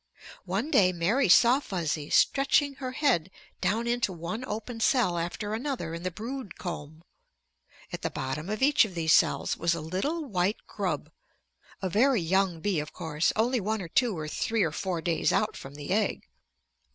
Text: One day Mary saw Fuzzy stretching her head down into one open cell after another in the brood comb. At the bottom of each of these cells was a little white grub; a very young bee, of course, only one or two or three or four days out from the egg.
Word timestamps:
One 0.47 0.71
day 0.71 0.91
Mary 0.91 1.29
saw 1.29 1.59
Fuzzy 1.59 2.09
stretching 2.09 2.73
her 2.81 2.93
head 2.93 3.29
down 3.61 3.85
into 3.85 4.11
one 4.11 4.43
open 4.43 4.79
cell 4.79 5.15
after 5.19 5.53
another 5.53 5.93
in 5.93 6.01
the 6.01 6.09
brood 6.09 6.57
comb. 6.57 7.03
At 7.93 8.01
the 8.01 8.09
bottom 8.09 8.49
of 8.49 8.63
each 8.63 8.83
of 8.83 8.95
these 8.95 9.13
cells 9.13 9.55
was 9.55 9.75
a 9.75 9.79
little 9.79 10.25
white 10.25 10.57
grub; 10.65 11.11
a 11.83 11.87
very 11.87 12.19
young 12.19 12.61
bee, 12.61 12.79
of 12.79 12.93
course, 12.93 13.31
only 13.35 13.59
one 13.59 13.79
or 13.79 13.87
two 13.89 14.17
or 14.17 14.27
three 14.27 14.63
or 14.63 14.71
four 14.71 15.01
days 15.01 15.31
out 15.31 15.55
from 15.55 15.75
the 15.75 15.91
egg. 15.91 16.23